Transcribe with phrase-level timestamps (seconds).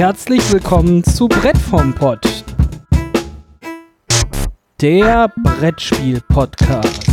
[0.00, 2.26] Herzlich willkommen zu Brett vom Pott.
[4.80, 7.06] Der Brettspiel-Podcast.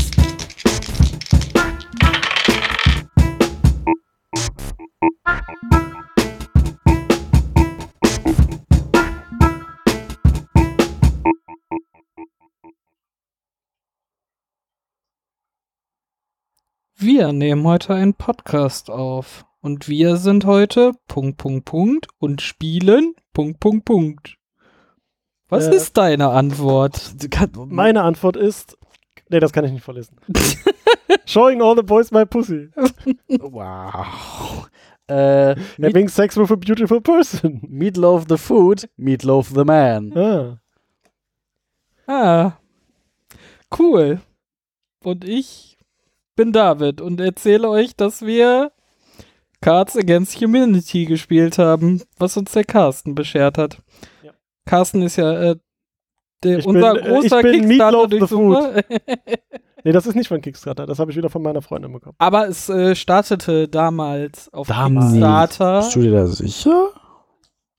[16.96, 19.47] Wir nehmen heute einen Podcast auf.
[19.68, 24.38] Und wir sind heute Punkt, Punkt, Punkt und spielen Punkt, Punkt, Punkt.
[25.50, 27.14] Was Äh, ist deine Antwort?
[27.66, 28.78] Meine Antwort ist.
[29.28, 30.16] Nee, das kann ich nicht vorlesen.
[31.26, 32.70] Showing all the boys my pussy.
[33.28, 34.70] Wow.
[35.10, 37.60] Äh, Meat, Having sex with a beautiful person.
[37.68, 40.18] Meatloaf the Food, Meatloaf the Man.
[40.18, 40.62] Ah.
[42.08, 42.54] Ah,
[43.78, 44.22] cool.
[45.04, 45.78] Und ich
[46.38, 48.72] bin David und erzähle euch, dass wir
[49.62, 53.82] Cards Against Humanity gespielt haben, was uns der Carsten beschert hat.
[54.24, 54.32] Ja.
[54.66, 55.56] Carsten ist ja äh,
[56.44, 58.84] der, Ich unser bin, äh, großer ich bin Kickstarter Durchsucher.
[59.84, 60.86] Nee, das ist nicht von Kickstarter.
[60.86, 62.16] Das habe ich wieder von meiner Freundin bekommen.
[62.18, 65.12] Aber es äh, startete damals auf Damals.
[65.12, 65.80] Kickstarter.
[65.80, 66.90] Bist du dir da sicher?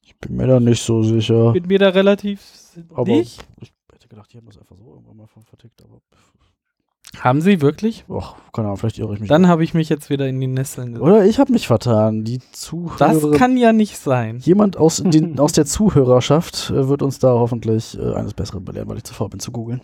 [0.01, 1.53] Ich bin mir da nicht so sicher.
[1.53, 2.41] Bin mir da relativ
[2.95, 3.45] Aber nicht.
[3.61, 5.83] ich hätte gedacht, die haben das einfach so irgendwann mal von vertickt.
[5.83, 6.01] Aber
[7.17, 8.05] Haben sie wirklich?
[8.09, 9.29] Och, keine Ahnung, vielleicht irre ich mich.
[9.29, 11.03] Dann habe ich mich jetzt wieder in die Nesseln gesetzt.
[11.03, 12.23] Oder ich habe mich vertan.
[12.23, 13.37] Die Das Zuhörer.
[13.37, 14.39] kann ja nicht sein.
[14.41, 18.89] Jemand aus, den, aus der Zuhörerschaft äh, wird uns da hoffentlich äh, eines Besseren belehren,
[18.89, 19.81] weil ich zu faul bin zu googeln.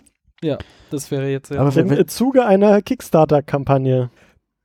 [0.90, 1.58] Das wäre jetzt ja.
[1.60, 4.10] Aber Im Zuge einer Kickstarter-Kampagne.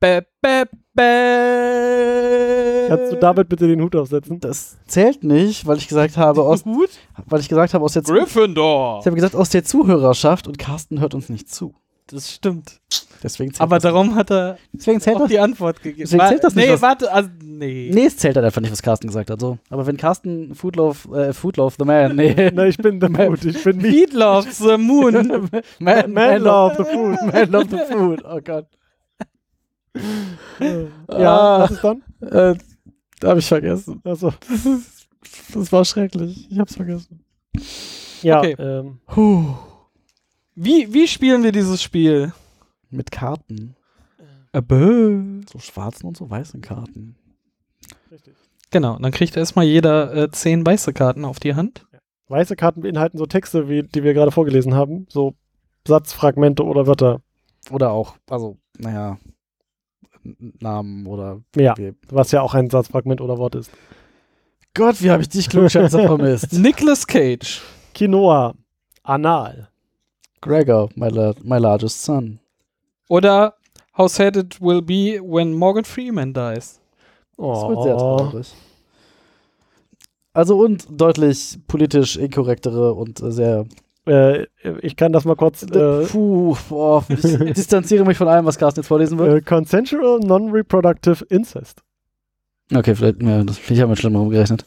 [0.01, 2.87] Bä, bä, bä.
[2.89, 4.39] Kannst du David bitte den Hut aufsetzen?
[4.39, 6.89] das zählt nicht, weil ich gesagt habe, aus, Gut?
[7.27, 8.99] weil ich gesagt habe, aus der, Gryffindor.
[8.99, 11.73] ich habe gesagt, aus der Zuhörerschaft und Carsten hört uns nicht zu.
[12.11, 12.79] Das stimmt.
[13.21, 16.01] Deswegen zählt Aber das, darum hat er deswegen zählt auch das die Antwort gegeben.
[16.09, 17.91] Deswegen zählt das nicht, nee, was- warte, also, nee.
[17.93, 19.39] Nee, es zählt halt einfach nicht, was Carsten gesagt hat.
[19.41, 19.57] So.
[19.69, 22.33] Aber wenn Carsten Foodloaf, äh, Foodloaf the Man, nee.
[22.53, 23.43] Nein, ich bin the Mood.
[23.45, 24.13] Ich bin Meat.
[24.13, 25.13] Meatloaf, the Moon.
[25.79, 27.17] man, Man love the food.
[27.33, 28.23] Man love the food.
[28.25, 28.67] Oh Gott.
[30.59, 32.03] Ja, Ah, was ist dann?
[32.21, 32.55] äh,
[33.25, 34.01] habe ich vergessen.
[34.03, 35.07] Also, Das, ist,
[35.53, 36.47] das war schrecklich.
[36.49, 37.23] Ich hab's vergessen.
[38.21, 38.55] ja, Okay.
[38.59, 39.55] ähm, Puh.
[40.55, 42.33] Wie, wie spielen wir dieses Spiel?
[42.89, 43.75] Mit Karten.
[44.51, 45.41] Abö.
[45.51, 47.15] So schwarzen und so weißen Karten.
[48.11, 48.33] richtig.
[48.71, 51.85] Genau, dann kriegt erstmal jeder äh, zehn weiße Karten auf die Hand.
[52.27, 55.07] Weiße Karten beinhalten so Texte, wie die wir gerade vorgelesen haben.
[55.09, 55.33] So
[55.87, 57.21] Satzfragmente oder Wörter.
[57.71, 59.17] Oder auch, also, naja,
[60.59, 61.41] Namen oder.
[61.55, 63.71] Ja, wie- was ja auch ein Satzfragment oder Wort ist.
[64.75, 66.53] Gott, wie habe ich dich klugscheißer vermisst.
[66.53, 67.61] Nicolas Cage.
[67.95, 68.53] Quinoa.
[69.03, 69.69] Anal.
[70.41, 72.39] Gregor, my, la my largest son.
[73.07, 73.55] Oder
[73.97, 76.79] How sad it will be when Morgan Freeman dies.
[77.37, 78.17] Das wird sehr Oh.
[78.17, 78.53] traurig.
[80.33, 83.65] Also und deutlich politisch inkorrektere und äh, sehr.
[84.05, 84.45] Äh,
[84.81, 85.63] ich kann das mal kurz.
[85.63, 89.37] Äh, Puh, boah, ich distanziere mich von allem, was Carsten jetzt vorlesen wird.
[89.37, 91.81] äh, consensual Non-Reproductive Incest.
[92.73, 94.65] Okay, vielleicht, ja, das, ich habe mit Schlimmerem gerechnet.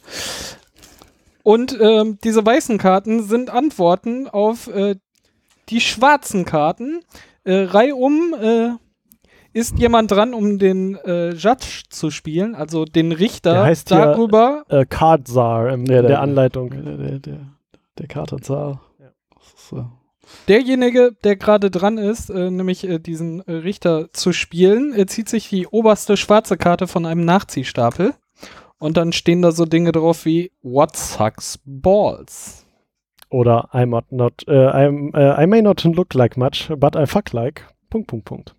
[1.45, 4.97] Und ähm, diese weißen Karten sind Antworten auf äh,
[5.73, 7.01] die schwarzen Karten.
[7.45, 8.69] Äh, reihum äh,
[9.53, 13.99] ist jemand dran, um den äh, Judge zu spielen, also den Der Richter heißt hier-
[13.99, 14.65] darüber.
[14.69, 16.71] Äh, Card Czar in Ja, der- der Anleitung.
[16.71, 17.41] Der, der, der,
[17.99, 18.81] der Kartenzar.
[19.01, 19.79] Ja.
[19.79, 19.83] Äh,
[20.49, 25.29] Derjenige, der gerade dran ist, äh, nämlich äh, diesen äh, Richter zu spielen, äh, zieht
[25.29, 28.15] sich die oberste schwarze Karte von einem Nachziehstapel.
[28.79, 32.62] Und dann stehen da so Dinge drauf wie What sucks balls?
[33.33, 37.33] Oder I, not, äh, I'm, äh, I may not look like much, but I fuck
[37.33, 37.67] like.
[37.89, 38.55] Punkt, Punkt, Punkt.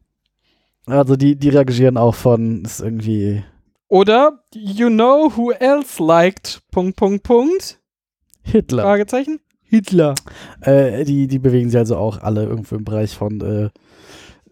[0.88, 3.44] Also die, die reagieren auch von, ist irgendwie
[3.88, 7.79] Oder You know who else liked Punkt, Punkt, Punkt?
[8.41, 8.81] Hitler.
[8.81, 9.39] Fragezeichen?
[9.61, 10.16] Hitler.
[10.61, 13.69] Äh, die, die bewegen sich also auch alle irgendwo im Bereich von äh,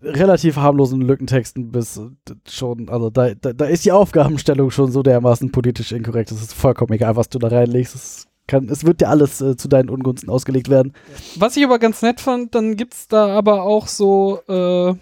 [0.03, 2.09] relativ harmlosen Lückentexten bis äh,
[2.47, 6.31] schon, also da, da, da ist die Aufgabenstellung schon so dermaßen politisch inkorrekt.
[6.31, 7.95] Es ist vollkommen egal, was du da reinlegst.
[7.95, 10.93] Es, kann, es wird dir alles äh, zu deinen Ungunsten ausgelegt werden.
[11.37, 14.93] Was ich aber ganz nett fand, dann gibt's da aber auch so äh,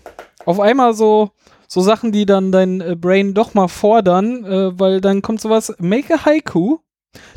[0.46, 1.32] auf einmal so
[1.68, 5.76] so Sachen, die dann dein äh, Brain doch mal fordern, äh, weil dann kommt sowas,
[5.78, 6.80] make a Haiku.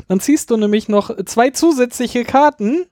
[0.07, 2.85] Dann ziehst du nämlich noch zwei zusätzliche Karten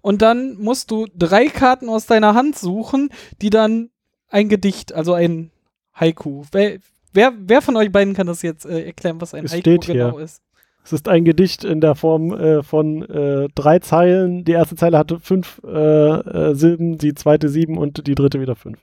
[0.00, 3.10] und dann musst du drei Karten aus deiner Hand suchen,
[3.42, 3.90] die dann
[4.28, 5.50] ein Gedicht, also ein
[5.94, 6.44] Haiku.
[6.52, 6.78] Wer,
[7.12, 9.84] wer, wer von euch beiden kann das jetzt äh, erklären, was ein Es Haiku steht
[9.86, 9.94] hier.
[9.94, 10.40] genau ist?
[10.86, 14.44] Es ist ein Gedicht in der Form äh, von äh, drei Zeilen.
[14.44, 18.54] Die erste Zeile hatte fünf äh, äh, Silben, die zweite sieben und die dritte wieder
[18.54, 18.78] fünf.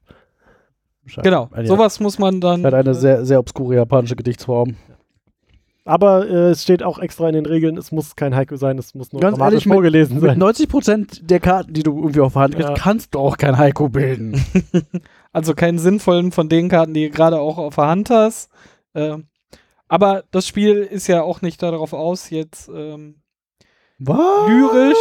[1.22, 2.66] Genau, Eine, sowas muss man dann.
[2.66, 4.76] Hat eine äh, sehr, sehr obskure japanische Gedichtsform.
[5.86, 8.94] Aber äh, es steht auch extra in den Regeln, es muss kein Haiku sein, es
[8.96, 10.42] muss nur Ganz dramatisch ehrlich, mit- vorgelesen Mit sein.
[10.42, 12.76] 90% der Karten, die du irgendwie auf der Hand kriegst, Ja.
[12.76, 14.44] kannst du auch kein Haiku bilden.
[15.36, 18.52] Also keinen sinnvollen von den Karten, die du gerade auch auf der Hand hast.
[18.94, 19.26] Ähm,
[19.94, 23.22] aber das Spiel ist ja auch nicht darauf aus, jetzt ähm,
[24.00, 24.98] lyrisch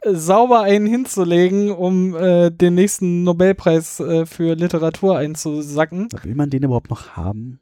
[0.00, 6.08] äh, sauber einen hinzulegen, um äh, den nächsten Nobelpreis äh, für Literatur einzusacken.
[6.22, 7.60] Will man den überhaupt noch haben?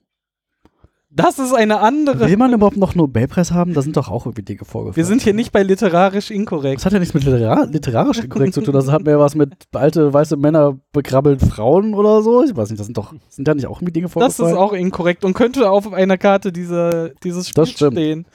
[1.15, 2.27] Das ist eine andere.
[2.27, 3.75] Will man überhaupt noch Nobelpreis haben?
[3.75, 4.97] Da sind doch auch irgendwie Dinge vorgefallen.
[4.97, 6.79] Wir sind hier nicht bei literarisch inkorrekt.
[6.79, 8.73] Das hat ja nichts mit literar literarisch inkorrekt zu tun.
[8.73, 12.43] Das hat mehr was mit alte weiße Männer bekrabbeln Frauen oder so.
[12.43, 14.53] Ich weiß nicht, das sind doch, sind da nicht auch irgendwie Dinge Das vorgefallen?
[14.53, 17.93] ist auch inkorrekt und könnte auf einer Karte dieser, dieses Das Spiels stimmt.
[17.93, 18.27] stehen.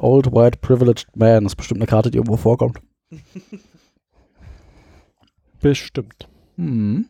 [0.00, 1.44] Old White Privileged Man.
[1.44, 2.80] Das ist bestimmt eine Karte, die irgendwo vorkommt.
[5.60, 6.28] Bestimmt.
[6.56, 7.06] Hm.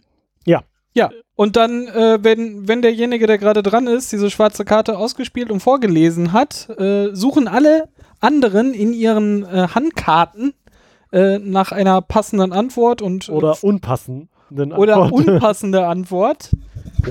[0.97, 5.51] Ja, und dann, äh, wenn, wenn derjenige, der gerade dran ist, diese schwarze Karte ausgespielt
[5.51, 7.89] und vorgelesen hat, äh, suchen alle
[8.21, 10.55] anderen in ihren äh, Handkarten
[11.13, 15.31] äh, nach einer passenden Antwort und Oder unpassenden oder Antworten.
[15.31, 16.51] unpassende Antwort.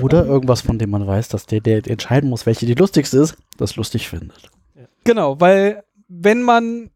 [0.00, 3.36] Oder irgendwas, von dem man weiß, dass der, der entscheiden muss, welche die lustigste ist,
[3.58, 4.50] das lustig findet.
[5.04, 6.90] Genau, weil wenn man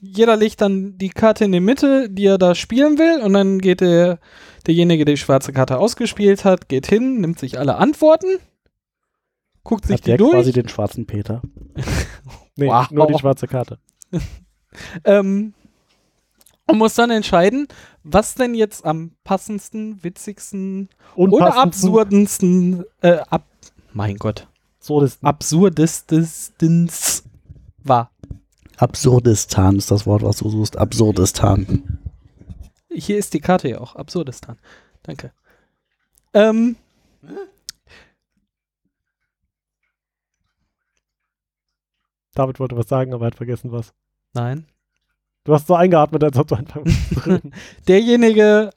[0.00, 3.58] jeder legt dann die Karte in die Mitte, die er da spielen will, und dann
[3.58, 4.18] geht der,
[4.66, 8.38] derjenige, der die schwarze Karte ausgespielt hat, geht hin, nimmt sich alle Antworten,
[9.64, 10.32] guckt sich Hat die der durch.
[10.32, 11.42] quasi den schwarzen Peter.
[12.60, 12.90] Nee, Wow.
[12.90, 13.78] nur die schwarze Karte.
[15.04, 15.54] Ähm,
[16.66, 17.66] und muss dann entscheiden,
[18.04, 23.46] was denn jetzt am passendsten, witzigsten oder absurdensten, äh, ab,
[23.94, 24.46] mein Gott,
[24.78, 25.26] absurdesten.
[25.26, 27.24] absurdestens
[27.82, 28.10] war.
[28.78, 30.76] Absurdistan ist das Wort, was du suchst.
[30.76, 31.98] Absurdistan.
[32.90, 34.56] Hier ist die Karte ja auch, Absurdistan.
[35.02, 35.32] Danke.
[36.32, 36.76] Ähm,
[42.34, 43.92] David wollte was sagen, aber er hat vergessen was.
[44.32, 44.66] nein.
[45.44, 46.94] Du hast so eingeatmet, als ob du anfangen.
[47.88, 48.70] Derjenige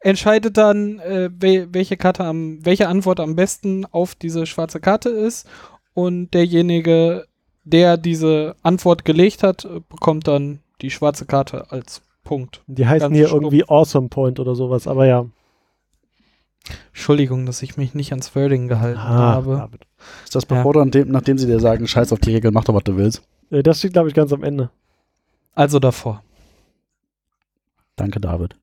[0.00, 5.10] entscheidet dann, äh, wel welche Karte am, welche Antwort am besten auf diese schwarze Karte
[5.10, 5.46] ist.
[5.92, 7.26] Und derjenige,
[7.64, 12.62] der diese Antwort gelegt hat, bekommt dann die schwarze Karte als Punkt.
[12.66, 13.42] Die heißen Ganz hier stumpf.
[13.44, 15.26] irgendwie Awesome Point oder sowas, aber ja.
[16.92, 19.56] Entschuldigung, dass ich mich nicht ans Wording gehalten Ah, habe.
[19.56, 19.86] David.
[20.24, 22.64] Ist das bevor du an dem, nachdem sie dir sagen, scheiß auf die Regeln, mach
[22.64, 23.22] doch, was du willst?
[23.50, 24.70] Äh, Das steht, glaube ich, ganz am Ende.
[25.54, 26.22] Also davor.
[27.96, 28.56] Danke, David.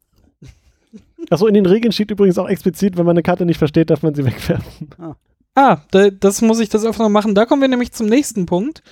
[1.30, 4.02] Achso, in den Regeln steht übrigens auch explizit, wenn man eine Karte nicht versteht, darf
[4.04, 4.90] man sie wegwerfen.
[5.00, 5.16] Ah,
[5.92, 7.34] da, das muss ich das öfter noch machen.
[7.36, 8.84] Da kommen wir nämlich zum nächsten Punkt.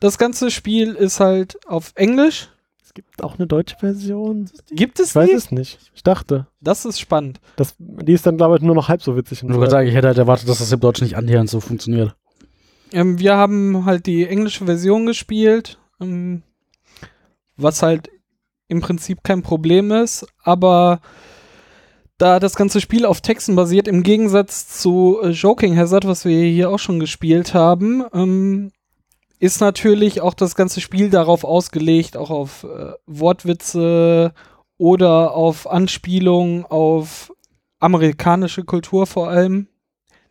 [0.00, 2.50] Das ganze Spiel ist halt auf Englisch.
[2.84, 4.50] Es gibt auch eine deutsche Version.
[4.70, 5.36] Gibt es Ich weiß die?
[5.36, 5.78] es nicht.
[5.94, 6.46] Ich dachte.
[6.60, 7.40] Das ist spannend.
[7.56, 9.42] Das, die ist dann, glaube ich, nur noch halb so witzig.
[9.42, 12.14] Ich würde sagen, ich hätte halt erwartet, dass das im Deutschen nicht annähernd so funktioniert.
[12.92, 16.42] Ähm, wir haben halt die englische Version gespielt, ähm,
[17.56, 18.10] was halt
[18.68, 21.00] im Prinzip kein Problem ist, aber
[22.18, 26.44] da das ganze Spiel auf Texten basiert, im Gegensatz zu äh, Joking Hazard, was wir
[26.44, 28.70] hier auch schon gespielt haben, ähm,
[29.40, 34.32] ist natürlich auch das ganze Spiel darauf ausgelegt, auch auf äh, Wortwitze
[34.78, 37.32] oder auf Anspielungen auf
[37.80, 39.68] amerikanische Kultur vor allem.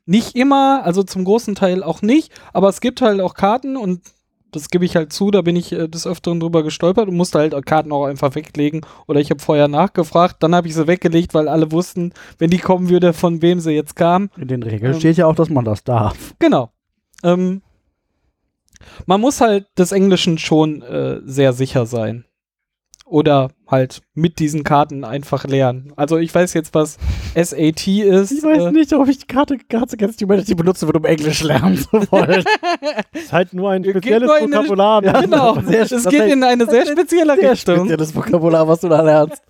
[0.05, 4.01] Nicht immer, also zum großen Teil auch nicht, aber es gibt halt auch Karten und
[4.55, 7.39] das gebe ich halt zu, da bin ich äh, des Öfteren drüber gestolpert und musste
[7.39, 8.86] halt Karten auch einfach weglegen.
[9.07, 12.57] Oder ich habe vorher nachgefragt, dann habe ich sie weggelegt, weil alle wussten, wenn die
[12.60, 14.29] kommen würde, von wem sie jetzt kam.
[14.38, 15.00] In den Regeln Ähm.
[15.00, 16.36] steht ja auch, dass man das darf.
[16.39, 16.72] Genau.
[17.24, 17.62] Ähm,
[19.05, 22.25] man muss halt des Englischen schon äh, sehr sicher sein.
[23.13, 25.93] Oder halt mit diesen Karten einfach lernen.
[25.96, 26.98] Also ich weiß jetzt, was
[27.36, 28.32] SAT ist.
[28.32, 31.43] Ich weiß äh, nicht, ob ich die Karte Cards Against Humanity benutzen würde, um Englisch
[31.43, 32.43] lernen zu wollen.
[33.13, 35.03] ist halt nur ein spezielles nur Vokabular.
[35.03, 37.75] Ja, Genau, Sehr- es geht in eine sehr spezielle Sehr Richtung.
[37.82, 39.43] spezielles Vokabular, was du da lernst.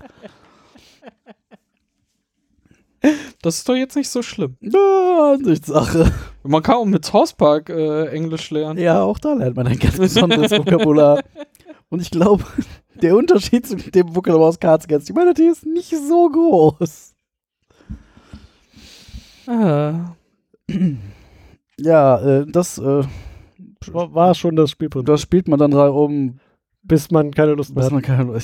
[3.41, 4.57] Das ist doch jetzt nicht so schlimm.
[4.59, 6.11] Ja, Ansichtssache.
[6.43, 8.77] Man kann auch mit South Park äh, Englisch lernen.
[8.77, 11.21] Ja, auch da lernt man ein ganz besonderes Vokabular.
[11.89, 12.43] Und ich glaube,
[13.01, 17.13] der Unterschied zu dem Vokabular aus Cards Against Humanity ist nicht so groß.
[19.47, 20.15] Ah.
[21.77, 23.03] Ja, äh, das, äh,
[23.91, 25.07] War, schon das Spielprinzip.
[25.07, 26.39] das spielt man dann drei um,
[26.83, 27.93] Bis man keine Lust mehr bis hat.
[27.93, 28.39] man keine,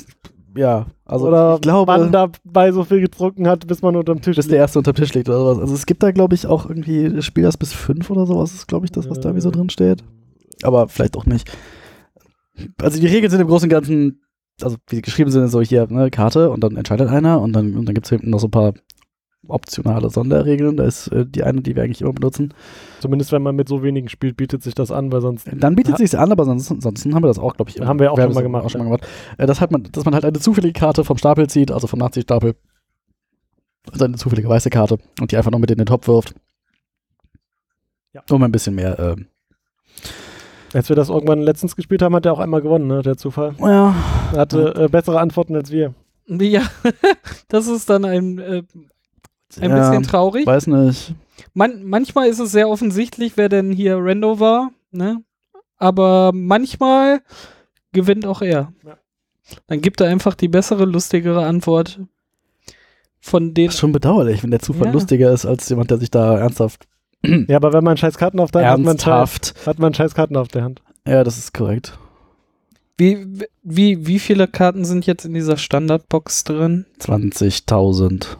[0.55, 4.35] ja, also Oder ich glaube, man dabei so viel getrunken hat, bis man unterm Tisch
[4.35, 5.59] bis der erste unter dem Tisch liegt oder sowas.
[5.59, 8.53] Also es gibt da, glaube ich, auch irgendwie, das Spiel das bis fünf oder sowas,
[8.53, 10.03] ist, glaube ich, das, was da wie so drin steht.
[10.63, 11.49] Aber vielleicht auch nicht.
[12.81, 14.21] Also die Regeln sind im Großen und Ganzen,
[14.61, 17.75] also wie sie geschrieben sind, so hier, ne, Karte und dann entscheidet einer und dann,
[17.75, 18.73] und dann gibt es hinten noch so ein paar
[19.47, 20.77] optionale Sonderregeln.
[20.77, 22.53] Da ist äh, die eine, die wir eigentlich immer benutzen.
[22.99, 25.49] Zumindest wenn man mit so wenigen spielt, bietet sich das an, weil sonst.
[25.51, 27.79] Dann bietet sich's an, aber sonst, ansonsten haben wir das auch, glaube ich.
[27.81, 29.07] Haben wir auch haben schon mal gemacht, Auch schon mal gemacht.
[29.37, 31.99] Äh, das hat man, dass man halt eine zufällige Karte vom Stapel zieht, also vom
[31.99, 32.55] Nazi-Stapel.
[33.91, 36.35] Also eine zufällige weiße Karte und die einfach noch mit in den Topf wirft.
[38.13, 38.23] Ja.
[38.29, 38.99] Um ein bisschen mehr.
[38.99, 39.27] ähm,
[40.73, 43.01] Als wir das irgendwann letztens gespielt haben, hat er auch einmal gewonnen, ne?
[43.01, 43.55] Der Zufall.
[43.59, 43.95] ja,
[44.33, 45.93] Er hatte äh, bessere Antworten als wir.
[46.27, 46.61] Ja,
[47.47, 48.61] das ist dann ein, äh,
[49.59, 50.45] ein ja, bisschen traurig.
[50.45, 51.15] Weiß nicht.
[51.53, 55.23] Man, manchmal ist es sehr offensichtlich, wer denn hier Rando war, ne?
[55.77, 57.21] Aber manchmal
[57.93, 58.73] gewinnt auch er.
[58.85, 58.97] Ja.
[59.67, 61.99] Dann Gibt er einfach die bessere, lustigere Antwort
[63.19, 63.65] von den.
[63.67, 64.93] Das ist schon bedauerlich, wenn der Zufall Ja.
[64.93, 66.87] lustiger ist als jemand, der sich da ernsthaft.
[67.23, 70.37] Ja, aber wenn man scheiß Karten auf der Hand hat, man hat man scheiß Karten
[70.37, 70.81] auf der Hand.
[71.05, 71.97] Ja, das ist korrekt.
[72.97, 73.25] Wie,
[73.63, 76.85] wie, wie viele Karten sind jetzt in dieser Standardbox drin?
[76.99, 78.37] 20.000,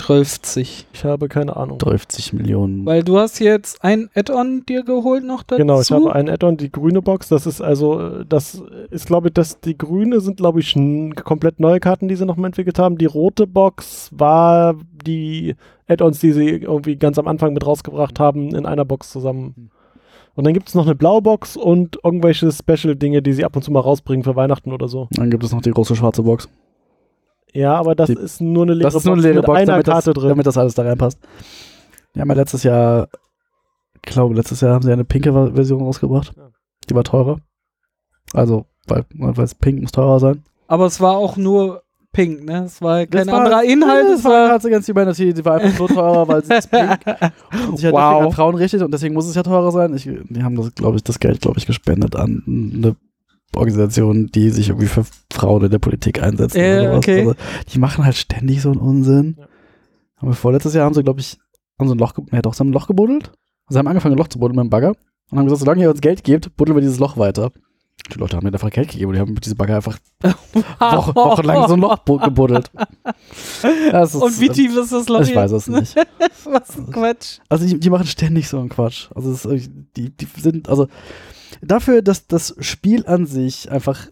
[0.00, 0.86] 30.
[0.92, 1.78] Ich habe keine Ahnung.
[1.78, 2.86] 30 Millionen.
[2.86, 5.58] Weil du hast jetzt ein Add-on dir geholt noch dazu.
[5.58, 7.28] Genau, ich habe ein Add-on, die grüne Box.
[7.28, 10.74] Das ist also, äh, das ist, glaube ich, das, die grüne sind, glaube ich,
[11.24, 12.96] komplett neue Karten, die sie nochmal entwickelt haben.
[12.96, 15.54] Die rote Box war die
[15.86, 19.70] Add-ons, die sie irgendwie ganz am Anfang mit rausgebracht haben, in einer Box zusammen.
[20.34, 23.62] Und dann gibt es noch eine blaue Box und irgendwelche Special-Dinge, die sie ab und
[23.62, 25.08] zu mal rausbringen für Weihnachten oder so.
[25.10, 26.48] Dann gibt es noch die große schwarze Box.
[27.52, 29.46] Ja, aber das Die- ist nur eine leere Das ist nur eine Box leere mit
[29.46, 30.28] Box, einer damit das, drin.
[30.28, 31.18] damit das alles da reinpasst.
[32.14, 33.08] Die haben ja letztes Jahr,
[33.94, 36.32] ich glaube, letztes Jahr haben sie eine pinke Version rausgebracht.
[36.36, 36.48] Ja.
[36.88, 37.38] Die war teurer.
[38.32, 40.44] Also, weil, weil es pink muss teurer sein.
[40.68, 42.64] Aber es war auch nur pink, ne?
[42.64, 44.06] Es war kein Das war- anderer Inhalt.
[44.08, 44.48] Das Es war war.
[44.50, 46.98] Cards Against Humanity, die war einfach nur teurer, weil sie ist pink
[47.68, 48.12] und sich halt Wow.
[48.12, 49.94] deswegen an Frauen richtet und deswegen muss es ja teurer sein.
[49.94, 52.96] Ich, die haben das, glaube ich, das Geld, glaube ich, gespendet an eine
[53.56, 56.54] Organisation, die sich irgendwie für Frauen in der Politik einsetzt.
[56.56, 56.98] Äh, oder sowas.
[56.98, 57.20] okay.
[57.20, 57.34] Also,
[57.72, 59.36] die machen halt ständig so einen Unsinn.
[59.38, 59.46] Ja.
[60.16, 61.38] Aber vorletztes Jahr haben sie, glaube ich,
[61.78, 63.32] haben sie ein Loch, ja doch, sie haben ein Loch gebuddelt.
[63.68, 64.92] Sie haben angefangen, ein Loch zu buddeln mit dem Bagger
[65.30, 67.50] und haben gesagt, solange ihr uns Geld gebt, buddeln wir dieses Loch weiter.
[68.12, 69.98] Die Leute haben mir einfach Geld gegeben und die haben mit diesem Bagger einfach
[70.80, 72.70] Wochen, wochenlang so ein Loch bu- gebuddelt.
[73.92, 75.20] Das ist- Und wie tief ist das Loch?
[75.20, 75.94] Ich weiß es nicht.
[76.44, 77.38] Was ein Quatsch.
[77.48, 79.08] Also die, die machen ständig so einen Quatsch.
[79.14, 80.88] Also es, ist- die, die sind, also
[81.62, 84.08] dafür, dass das Spiel an sich einfach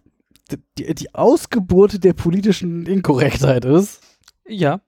[0.79, 4.01] die, die Ausgeburt der politischen Inkorrektheit ist,
[4.47, 4.81] Ja.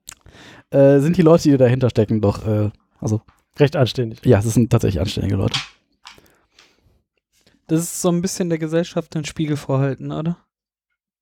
[0.71, 3.21] äh, sind die Leute, die dahinter stecken, doch, äh, also
[3.59, 4.25] Recht anständig.
[4.25, 5.59] ja, es sind tatsächlich anständige Leute.
[7.67, 10.39] Das ist so ein bisschen der Gesellschaft den Spiegel vorhalten, oder?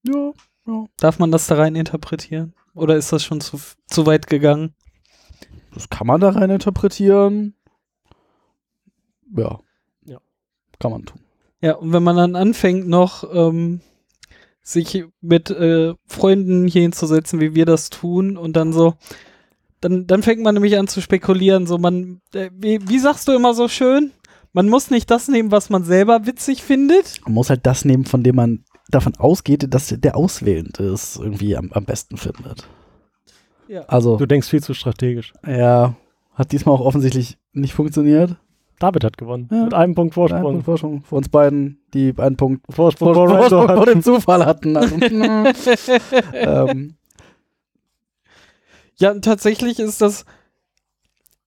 [0.04, 0.32] Ja,
[0.66, 0.84] ja.
[0.98, 2.54] Darf man das da rein interpretieren?
[2.74, 4.74] Oder ist das schon zu, zu weit gegangen?
[5.74, 7.54] Das kann man da rein interpretieren.
[9.36, 9.42] Ja.
[9.42, 9.60] Ja.
[10.80, 11.20] Kann man tun.
[11.60, 13.80] Ja, und wenn man dann anfängt noch ähm,
[14.62, 18.94] sich mit äh, Freunden hier hinzusetzen, wie wir das tun, und dann so,
[19.80, 23.32] dann, dann fängt man nämlich an zu spekulieren, so man, äh, wie, wie sagst du
[23.32, 24.12] immer so schön?
[24.52, 27.20] Man muss nicht das nehmen, was man selber witzig findet.
[27.24, 31.56] Man muss halt das nehmen, von dem man davon ausgeht, dass der Auswählende es irgendwie
[31.56, 32.68] am, am besten findet.
[33.68, 33.82] Ja.
[33.82, 35.32] Also, Du denkst viel zu strategisch.
[35.46, 35.94] ja,
[36.34, 38.36] hat diesmal auch offensichtlich nicht funktioniert.
[38.78, 39.48] David hat gewonnen.
[39.50, 39.64] Ja.
[39.64, 40.42] Mit einem Punkt Ein Vorsprung.
[40.42, 44.02] Punkt Vorsprung für uns beiden, die einen Punkt Vorsprung vor, vor vor, Rando vor, den
[44.02, 44.76] Zufall hatten.
[44.76, 44.96] Also,
[46.32, 46.94] ähm,
[48.98, 50.24] Ja, tatsächlich ist das,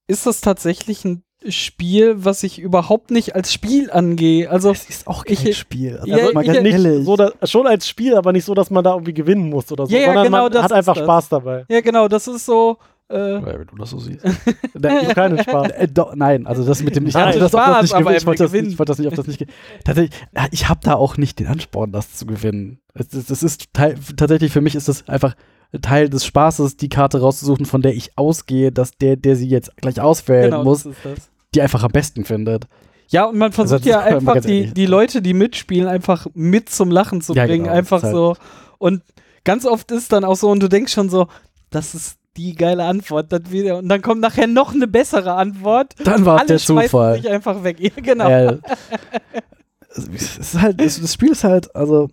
[0.08, 4.50] ist das tatsächlich ein Spiel, was ich überhaupt nicht als Spiel angehe.
[4.50, 5.98] Also, es ist auch kein ich- Spiel.
[5.98, 8.70] Also, Ja, mal ich- ganz nicht so, dass, schon als Spiel, aber nicht so, dass
[8.70, 10.94] man da irgendwie gewinnen muss oder so, Ja, ja, sondern genau, man das hat einfach
[10.96, 11.04] das.
[11.04, 11.66] Spaß dabei.
[11.68, 12.78] ja, genau, das ist so.
[13.12, 14.24] Äh, Ja, wenn du das so siehst.
[14.74, 15.72] Ich habe keinen Spaß.
[15.72, 18.04] Äh, doch, nein, also das mit dem ich Nein, hatte das, Spaß, das nicht aber
[18.06, 18.18] gewinnt.
[18.22, 18.72] Ich wollte das, nicht- gewinnen.
[18.74, 19.46] ich wollte das nicht auf das nicht.
[19.84, 22.80] Tatsächlich, ja, ich habe da auch nicht den Ansporn, das zu gewinnen.
[22.94, 25.36] Es, es, es ist Teil, tatsächlich für mich ist das einfach
[25.82, 29.76] Teil des Spaßes, die Karte rauszusuchen, von der ich ausgehe, dass der, der sie jetzt
[29.78, 31.30] gleich auswählen genau, muss, das das.
[31.56, 32.68] die einfach am besten findet.
[33.10, 36.70] Ja, und man versucht Also, ja das einfach die, die Leute, die mitspielen, einfach mit
[36.70, 37.64] zum Lachen zu Ja, bringen.
[37.66, 38.36] genau, einfach das ist so.
[38.80, 39.02] Und
[39.44, 41.28] ganz oft ist dann auch so, und du denkst schon so,
[41.70, 43.32] das ist die geile Antwort.
[43.32, 45.94] Das wieder, und dann kommt nachher noch eine bessere Antwort.
[46.04, 47.16] Dann war es der Zufall.
[47.18, 47.78] sich einfach weg.
[47.82, 48.30] Ja, genau.
[48.30, 48.58] Ja,
[49.94, 52.10] es ist halt, das, das Spiel ist halt, also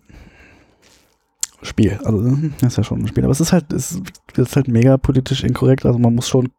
[1.61, 3.99] Spiel, also hm, das ist ja schon ein Spiel, aber es ist halt, es
[4.35, 6.49] ist, halt mega politisch inkorrekt, also man muss schon,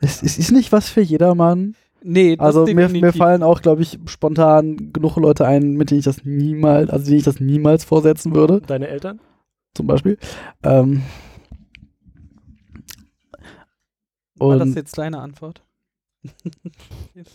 [0.00, 1.74] es, es ist nicht was für jedermann.
[2.02, 5.98] Nee, das Also mir, mir fallen auch, glaube ich, spontan genug Leute ein, mit denen
[5.98, 9.20] ich das niemals, also denen ich das niemals vorsetzen würde, Deine Eltern?
[9.74, 10.16] zum Beispiel.
[10.62, 11.02] Ähm,
[14.40, 15.62] War das jetzt deine Antwort?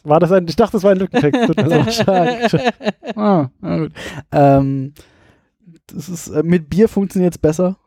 [0.03, 1.45] War das ein, ich dachte, das war ein Lückentext.
[1.47, 1.93] Tut mir leid.
[1.93, 2.73] Schade.
[3.15, 3.91] ah, na gut.
[4.31, 4.93] Ähm,
[5.87, 7.77] das ist, äh, mit Bier funktioniert es besser.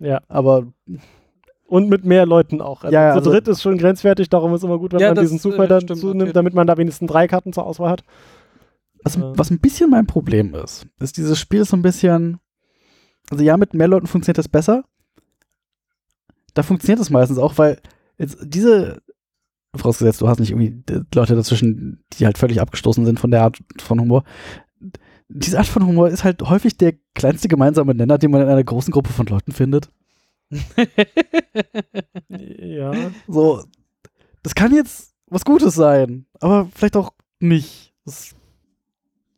[0.00, 0.20] ja.
[0.28, 0.66] aber
[1.66, 2.84] Und mit mehr Leuten auch.
[2.84, 5.12] Also Ja, ja, zu also- dritt ist schon grenzwertig, darum ist immer gut, wenn Ja,
[5.14, 6.34] man diesen äh, Zufall dann stimmt zunimmt, natürlich.
[6.34, 8.04] damit man da wenigstens drei Karten zur Auswahl hat.
[9.04, 9.32] Was, Ja.
[9.36, 12.40] was ein bisschen mein Problem ist, ist dieses Spiel so ein bisschen.
[13.30, 14.84] Also ja, mit mehr Leuten funktioniert das besser.
[16.54, 17.78] Da funktioniert es meistens auch, weil
[18.18, 19.02] jetzt diese,
[19.74, 20.82] vorausgesetzt, du hast nicht irgendwie
[21.14, 24.24] Leute dazwischen, die halt völlig abgestoßen sind von der Art von Humor.
[25.28, 28.64] Diese Art von Humor ist halt häufig der kleinste gemeinsame Nenner, den man in einer
[28.64, 29.90] großen Gruppe von Leuten findet.
[32.28, 32.92] Ja.
[33.26, 33.64] So,
[34.42, 37.94] das kann jetzt was Gutes sein, aber vielleicht auch nicht.
[38.04, 38.34] Das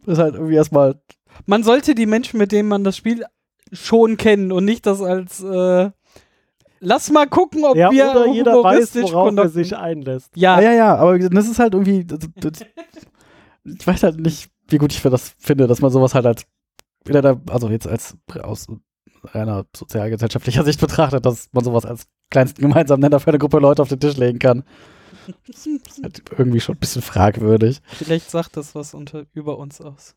[0.07, 1.01] ist halt irgendwie erstmal
[1.47, 3.25] man sollte die Menschen, mit denen man das Spiel
[3.73, 5.91] schon kennen und nicht das als äh,
[6.81, 10.31] Lass mal gucken, ob ja, wir oder jeder weiß, worauf er sich einlässt.
[10.37, 12.05] Ja, Ah, ja, ja, aber das ist halt irgendwie.
[12.05, 12.53] Das, das,
[13.65, 16.47] ich weiß halt nicht, wie gut ich für das finde, dass man sowas halt als.
[17.49, 18.67] Also jetzt als aus
[19.25, 23.83] reiner sozialgesellschaftlicher Sicht betrachtet, dass man sowas als kleinsten gemeinsamen Nenner für eine Gruppe Leute
[23.83, 24.63] auf den Tisch legen kann.
[25.47, 27.81] Das ist halt irgendwie schon ein bisschen fragwürdig.
[27.93, 30.15] vielleicht sagt das was unter, über uns aus.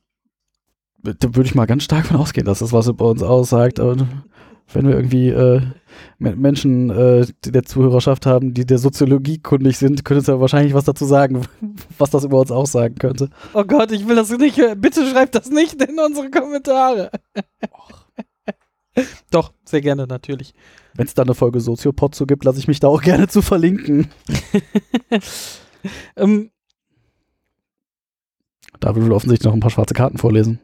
[1.03, 3.80] Da würde ich mal ganz stark von ausgehen, dass das was über uns aussagt.
[3.80, 4.08] Und
[4.74, 5.62] wenn wir irgendwie äh,
[6.20, 10.74] Me- Menschen äh, der Zuhörerschaft haben, die der Soziologie kundig sind, können sie ja wahrscheinlich
[10.74, 11.42] was dazu sagen,
[11.98, 13.30] was das über uns aussagen könnte.
[13.54, 14.80] Oh Gott, ich will das nicht hören.
[14.80, 17.12] Bitte schreibt das nicht in unsere Kommentare.
[19.32, 20.54] Doch, sehr gerne natürlich.
[20.96, 23.42] Wenn es da eine Folge Soziopod zu gibt, lasse ich mich da auch gerne zu
[23.42, 24.08] verlinken.
[26.16, 26.51] Ähm,
[28.80, 30.60] Da will offensichtlich noch ein paar schwarze Karten vorlesen.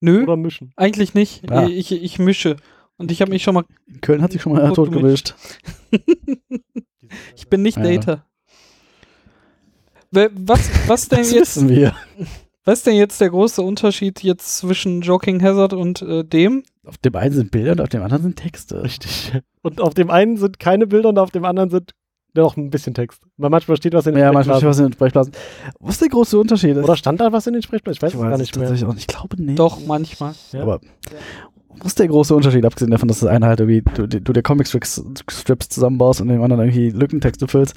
[0.00, 0.72] nö, Oder mischen.
[0.76, 1.48] eigentlich nicht.
[1.50, 1.66] Ah.
[1.68, 2.56] Ich, ich mische.
[3.02, 3.64] Und ich habe mich schon mal.
[3.86, 5.34] In Köln hat sich schon mal Tot tot gemischt.
[7.36, 7.82] Ich bin nicht Ja.
[7.82, 8.24] Data.
[10.10, 11.94] Was, was, denn Das jetzt, wissen wir.
[12.64, 16.62] was ist denn jetzt der große Unterschied jetzt zwischen Joking Hazard und äh, dem?
[16.86, 18.82] Auf dem einen sind Bilder und auf dem anderen sind Texte.
[18.82, 19.32] Richtig.
[19.62, 21.92] Und auf dem einen sind keine Bilder und auf dem anderen sind
[22.34, 23.22] noch ein bisschen Text.
[23.36, 24.68] Weil manchmal steht was in den Ja, manchmal steht Sprechblasen.
[24.70, 25.32] was in den Sprechblasen.
[25.80, 26.76] Was ist der große Unterschied?
[26.78, 27.96] Oder stand da was in den Sprechblasen?
[27.98, 28.88] Ich weiß ich es gar nicht mehr.
[28.88, 28.96] auch.
[28.96, 29.58] Ich glaube nicht.
[29.58, 30.34] Doch, manchmal.
[30.52, 30.62] Ja.
[30.62, 30.80] Aber
[31.78, 34.42] was ist der große Unterschied, abgesehen davon, dass das eine halt irgendwie du, du dir
[34.42, 37.74] Comic-Strips Strips zusammenbaust und dem anderen irgendwie Lückentexte füllst?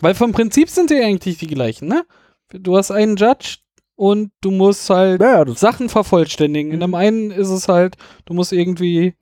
[0.00, 2.04] Weil vom Prinzip sind die eigentlich die gleichen, ne?
[2.52, 3.58] Du hast einen Judge
[3.96, 6.72] und du musst halt Ja, das Sachen vervollständigen.
[6.72, 9.14] In dem einen ist es halt, du musst irgendwie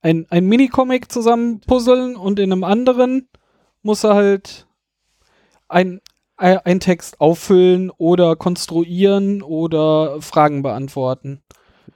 [0.00, 3.28] ein, ein Minicomic zusammen puzzeln und in einem anderen
[3.82, 4.66] musst du halt
[5.68, 6.00] ein,
[6.36, 11.42] ein Text auffüllen oder konstruieren oder Fragen beantworten.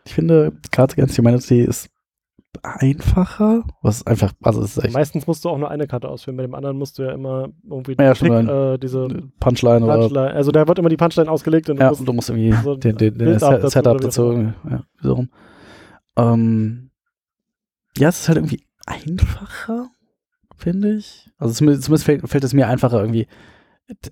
[0.06, 1.90] Ich finde, Cards Against Humanity ist
[2.62, 3.64] einfacher.
[3.82, 6.36] Was einfach, also ist echt Meistens musst du auch nur eine Karte ausfüllen.
[6.38, 9.08] Bei dem anderen musst du ja immer irgendwie Ja, Pick, äh, diese
[9.40, 9.98] Punchline oder.
[9.98, 10.30] Punchline.
[10.32, 12.52] Also da wird immer die Punchline ausgelegt und du Ja, musst und du musst irgendwie
[12.62, 14.52] so den, den, den Bild Set- ab dazu Setup oder dazu.
[14.70, 15.28] Ja, so rum.
[16.16, 16.90] Ähm,
[17.98, 19.88] ja, es ist halt irgendwie einfacher,
[20.56, 21.28] finde ich.
[21.38, 23.26] Also zumindest, fällt, fällt es mir einfacher, irgendwie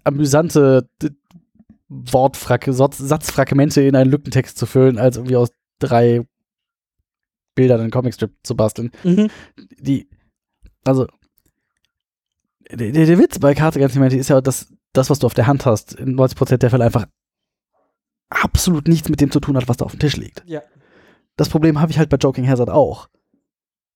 [0.04, 0.88] amüsante
[1.88, 6.26] Wortfrag Satz- Satzfragmente in einen Lückentext zu füllen, als irgendwie aus drei
[7.54, 8.90] Bildern einen Comicstrip zu basteln.
[9.02, 9.30] Mhm.
[9.78, 10.08] Die,
[10.84, 11.06] also,
[12.70, 15.46] der, der, Witz bei Cards Against Humanity ist ja, dass das, was du auf der
[15.46, 17.06] Hand hast, in 90% der Fälle einfach
[18.30, 20.42] absolut nichts mit dem zu tun hat, was da auf dem Tisch liegt.
[20.46, 20.62] Ja.
[21.36, 23.08] Das Problem habe ich halt bei Joking Hazard auch.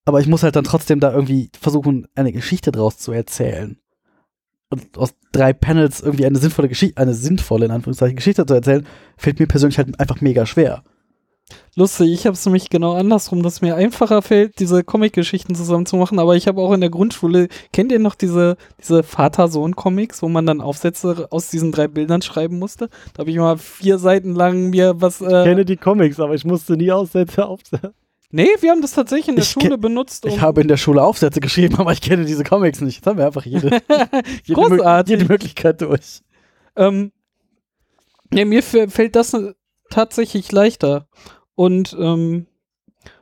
[0.05, 3.79] Aber ich muss halt dann trotzdem da irgendwie versuchen, eine Geschichte draus zu erzählen.
[4.71, 8.87] Und aus drei Panels irgendwie eine sinnvolle Geschichte, eine sinnvolle, in Anführungszeichen, Geschichte zu erzählen,
[9.17, 10.85] fällt mir persönlich halt einfach mega schwer.
[11.77, 15.97] Lustig, ich habe es nämlich genau andersrum, dass mir einfacher fällt, diese Comic-Geschichten zusammen zu
[15.97, 20.29] machen, aber ich habe auch in der Grundschule, kennt ihr noch diese, diese Vater-Sohn-Comics, wo
[20.29, 22.89] man dann Aufsätze aus diesen drei Bildern schreiben musste?
[23.15, 25.21] Da habe ich mal vier Seiten lang mir was.
[25.21, 27.91] Ich Äh, kenne die Comics, aber ich musste nie Aussätze aufsetzen.
[28.31, 30.27] nee, wir haben das tatsächlich in der Ich Schule benutzt.
[30.27, 32.97] Ich habe in der Schule Aufsätze geschrieben, aber ich kenne diese Comics nicht.
[32.97, 33.71] Jetzt haben wir einfach jede,
[34.45, 35.11] jede, Großartig.
[35.17, 36.23] jede Möglichkeit durch.
[36.77, 37.13] Ähm,
[38.33, 39.35] ja, mir fällt das
[39.91, 41.07] tatsächlich leichter.
[41.59, 42.47] Und ähm,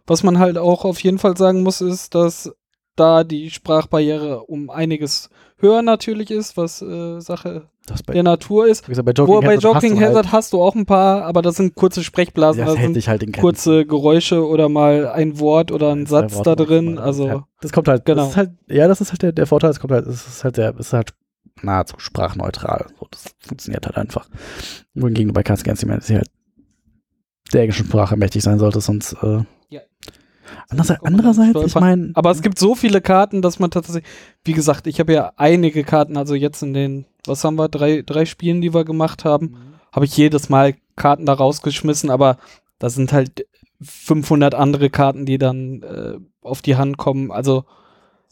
[0.06, 2.52] was man halt auch auf jeden Fall sagen muss, ist, dass
[2.94, 8.66] da die Sprachbarriere um einiges höher natürlich ist, was äh, Sache Das bei, der Natur
[8.66, 8.86] ist.
[8.86, 11.40] gesagt, bei Wo Joking bei Hazard hast Hazard halt, hast du auch ein paar, aber
[11.40, 15.72] das sind kurze Sprechblasen, das da hält sind halt kurze Geräusche oder mal ein Wort
[15.72, 16.98] oder ein Satz Worte da drin.
[16.98, 18.20] Also das kommt halt, Genau.
[18.20, 20.44] das ist halt, ja, das ist halt der, der Vorteil, es kommt halt, es ist
[20.44, 21.14] halt der, es ist halt
[21.62, 22.84] nahezu sprachneutral.
[23.00, 24.28] So, das funktioniert halt einfach.
[24.92, 26.28] Wohingegen bei Cards Against Humanity halt
[27.52, 29.80] der englischen Sprache mächtig sein sollte, sonst, äh, Ja.
[30.68, 34.04] Andererseits, andererseits ich meine, Aber es gibt so viele Karten, dass man tatsächlich,
[34.44, 38.02] wie gesagt, ich habe ja einige Karten, also jetzt in den, was haben wir, drei,
[38.02, 39.56] drei Spielen, die wir gemacht haben,
[39.92, 42.38] habe ich jedes Mal Karten da rausgeschmissen, aber
[42.78, 43.46] da sind halt
[43.80, 47.30] 500 andere Karten, die dann äh, auf die Hand kommen.
[47.30, 47.64] Also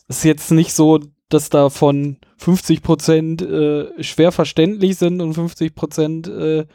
[0.08, 6.66] es ist jetzt nicht so, dass davon 50% äh, schwer verständlich sind und 50% äh,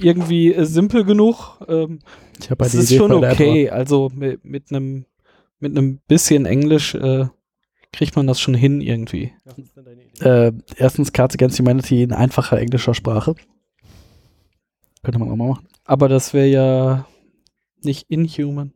[0.00, 1.60] irgendwie äh, simpel genug.
[1.68, 2.00] Ähm,
[2.40, 3.70] Ich habe das ist schon okay.
[3.70, 5.06] Also mit, einem
[5.60, 7.26] mit einem bisschen Englisch äh,
[7.92, 9.32] kriegt man das schon hin irgendwie.
[10.16, 10.28] Idee?
[10.28, 13.34] Äh, erstens Cards Against Humanity in einfacher englischer Sprache.
[15.02, 15.66] Könnte man auch mal machen.
[15.84, 17.06] Aber das wäre ja
[17.82, 18.72] nicht inhuman.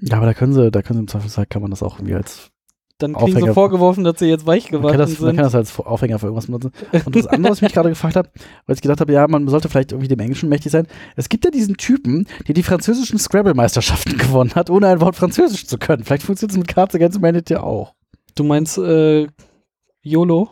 [0.00, 2.14] Ja, aber da können sie, da können sie im Zweifelsfall kann man das auch irgendwie
[2.14, 2.50] als
[2.98, 5.36] Dann kriegen sie Aufhänger- vorgeworfen, dass sie jetzt weich geworden das, man sind.
[5.36, 6.72] kann das als Aufhänger für irgendwas benutzen.
[7.04, 8.28] Und das andere, was ich mich gerade gefragt habe,
[8.66, 10.86] weil ich gedacht habe, ja, man sollte vielleicht irgendwie dem Englischen mächtig sein.
[11.14, 15.66] Es gibt ja diesen Typen, der die französischen Scrabble-Meisterschaften gewonnen hat, ohne ein Wort Französisch
[15.66, 16.02] zu können.
[16.04, 17.94] Vielleicht funktioniert es mit Cards Against Humanity auch.
[18.34, 19.28] du meinst äh,
[20.02, 20.50] YOLO?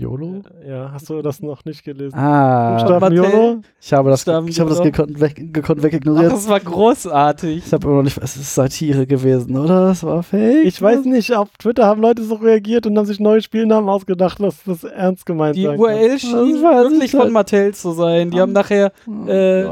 [0.00, 0.42] YOLO?
[0.66, 2.16] Ja, hast du das noch nicht gelesen?
[2.16, 3.14] Ah, Buchstaben.
[3.14, 3.60] YOLO?
[3.80, 6.32] ich habe das, Buchstaben ich habe das gekonnt, weg, gekonnt Ach, wegignoriert.
[6.32, 7.64] das war großartig.
[7.66, 9.88] Ich habe immer noch nicht, es ist Satire gewesen, oder?
[9.88, 10.64] Das war fake.
[10.64, 14.40] Ich weiß nicht, auf Twitter haben Leute so reagiert und haben sich neue Spielnamen ausgedacht,
[14.40, 15.80] dass das ernst gemeint Die sein kann.
[15.80, 18.30] URL schien wirklich von Mattel zu sein.
[18.30, 19.64] Die haben nachher Oh äh.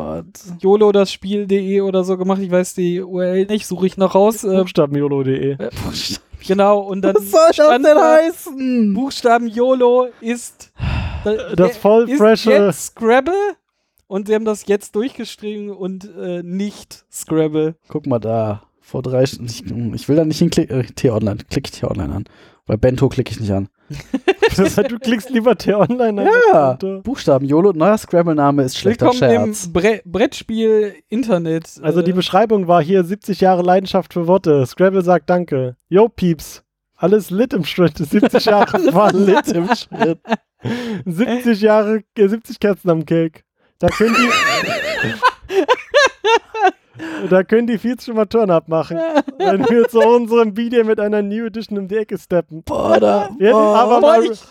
[0.61, 2.41] YOLO das Spiel.de oder so gemacht.
[2.43, 4.45] Ich weiß die URL nicht, suche ich noch raus.
[4.45, 5.53] Äh, Buchstaben-YOLO.de.
[5.53, 5.71] äh,
[6.47, 8.95] genau, und dann Was soll das denn da, heißen?
[8.95, 10.73] Buchstaben YOLO ist
[11.25, 13.35] da- Das voll ist freshe- jetzt Scrabble
[14.07, 17.77] und sie haben das jetzt durchgestrichen und äh, nicht Scrabble.
[17.89, 18.63] Guck mal da.
[18.81, 19.47] Vor drei Stunden.
[19.47, 19.65] Ich,
[20.01, 20.81] ich will da nicht hinklicken.
[20.81, 21.39] Äh, T-Online.
[21.51, 22.25] Klicke ich T-Online an.
[22.65, 23.69] Bei Bento klicke ich nicht an.
[24.57, 26.29] Das heißt, du klickst lieber T-Online an.
[26.53, 26.79] Ja.
[26.83, 27.73] Äh, Buchstaben YOLO.
[27.73, 29.67] Neuer Scrabble-Name ist schlechter Willkommen Scherz.
[29.67, 31.79] im Bre Brettspiel Internet.
[31.83, 34.67] Also die äh, Beschreibung war hier 70 Jahre Leidenschaft für Worte.
[34.67, 35.77] Scrabble sagt Danke.
[35.89, 36.63] Yo, Pieps.
[36.97, 37.99] Alles lit im Schritt.
[37.99, 40.19] 70 Jahre war lit im Schritt.
[41.05, 43.43] 70 Jahre, äh, 70 Kerzen am Cake.
[43.79, 44.29] Da können die.
[47.31, 48.99] da können die Feeds schon mal Turn-Up machen.
[49.39, 52.63] Wenn wir zu unserem Video mit einer New Edition um die Ecke steppen.
[52.65, 54.43] Boah, da, Wir hätten aber boah, mal, Boah, ich-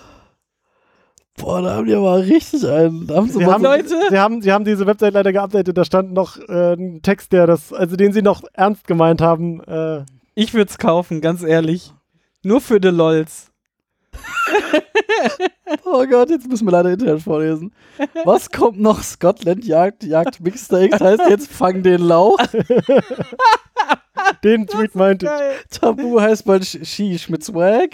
[1.38, 3.08] boah, da haben die aber richtig einen.
[3.08, 3.88] Da haben sie sie, mal haben, Leute.
[4.10, 5.78] sie, haben, sie haben diese Website leider geupdatet.
[5.78, 9.62] Da stand noch äh, ein Text, der das, also den sie noch ernst gemeint haben.
[9.64, 10.04] Äh,
[10.36, 11.94] Ich würde es kaufen, ganz ehrlich.
[12.44, 13.52] Nur für die LOLs.
[15.84, 17.74] Oh Gott, jetzt müssen wir leider Internet vorlesen.
[18.24, 19.02] Was kommt noch?
[19.04, 22.38] Scotland jagt, jagt Mixsteaks, heißt jetzt fang den Lauch.
[24.44, 25.78] den Tweet meinte ich.
[25.80, 27.90] Tabu heißt bald Sh- Shish mit Swag.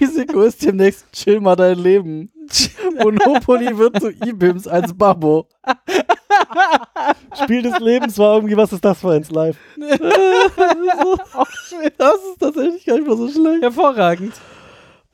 [0.00, 2.30] Risiko ist demnächst chill mal dein Leben.
[3.02, 5.46] Monopoly wird zu E-Bims als Babbo.
[7.42, 9.56] Spiel des Lebens war irgendwie, was ist das für eins live?
[11.98, 13.62] Das ist tatsächlich gar nicht mal so schlecht.
[13.62, 14.32] Hervorragend.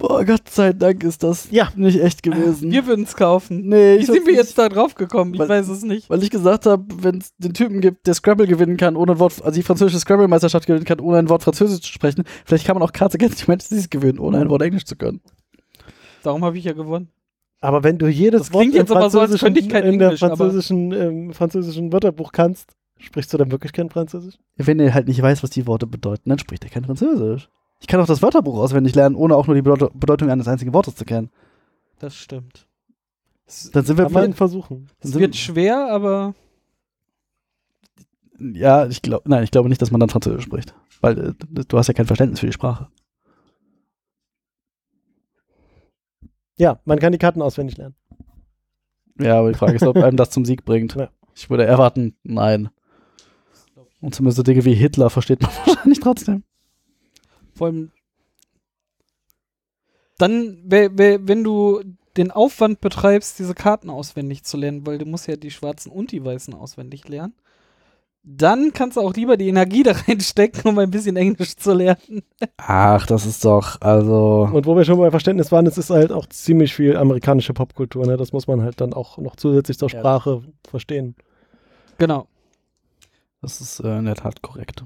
[0.07, 1.71] Boah, Gott sei Dank ist das Ja.
[1.77, 2.71] nicht echt gewesen.
[2.71, 3.67] Wir würden es kaufen.
[3.69, 5.33] nee, Wie ich sind wir jetzt da drauf gekommen?
[5.35, 6.11] Ich Weil- weiß es nicht.
[6.11, 9.19] Weil ich gesagt habe, wenn es den Typen gibt, der Scrabble gewinnen kann, ohne ein
[9.19, 12.77] Wort, also die französische Scrabble-Meisterschaft gewinnen kann, ohne ein Wort Französisch zu sprechen, vielleicht kann
[12.77, 15.21] man auch Cards Against Humanity gewinnen, ohne ein Wort Englisch zu können.
[16.23, 17.09] Darum habe ich ja gewonnen.
[17.61, 19.73] Aber wenn du jedes Das klingt Wort jetzt im aber so, als könnte ich französischen-
[19.73, 24.35] kein in der Englisch, französischen, im französischen Wörterbuch kannst, sprichst du dann wirklich kein Französisch?
[24.57, 27.49] Wenn er halt nicht weiß, was die Worte bedeuten, dann spricht er kein Französisch.
[27.81, 30.73] Ich kann auch das Wörterbuch auswendig lernen, ohne auch nur die Bedeut- Bedeutung eines einzigen
[30.73, 31.31] Wortes zu kennen.
[31.99, 32.67] Das stimmt.
[33.47, 34.89] Es, Dann sind wir man vielleicht, versuchen.
[35.01, 36.35] es wird schwer, aber
[38.39, 41.35] ja, ich glaube, nein, ich glaube nicht, dass man dann Französisch spricht, weil äh,
[41.69, 42.89] du hast ja kein Verständnis für die Sprache.
[46.57, 47.95] Ja, man kann die Karten auswendig lernen.
[49.21, 50.95] Ja, aber die Frage ist, ob einem das zum Sieg bringt.
[50.95, 51.11] Ja.
[51.35, 52.71] Ich würde erwarten, nein.
[54.01, 56.45] Und zumindest so Dinge wie Hitler versteht man wahrscheinlich trotzdem.
[57.55, 57.91] Vor allem
[60.19, 61.83] dann, we- we- wenn du
[62.17, 66.13] den Aufwand betreibst, diese Karten auswendig zu lernen, weil du musst ja die schwarzen und
[66.13, 67.35] die weißen auswendig lernen,
[68.23, 72.23] dann kannst du auch lieber die Energie da reinstecken, um ein bisschen Englisch zu lernen.
[72.57, 74.49] Ach, das ist doch, also.
[74.53, 78.07] Und wo wir schon bei Verständnis waren, es ist halt auch ziemlich viel amerikanische Popkultur.
[78.07, 78.17] Ne?
[78.17, 79.99] Das muss man halt dann auch noch zusätzlich zur Ja.
[79.99, 81.17] Sprache verstehen.
[81.99, 82.29] Genau.
[83.43, 84.85] Das ist äh, in der Tat korrekt.